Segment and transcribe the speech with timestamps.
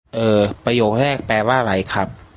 [0.13, 2.07] เอ่อ ประโยคแรกแปลว่าไรครับ?